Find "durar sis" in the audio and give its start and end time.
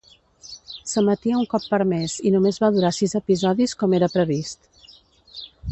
2.79-3.15